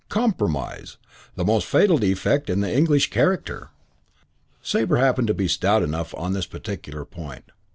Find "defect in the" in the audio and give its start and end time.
1.99-2.75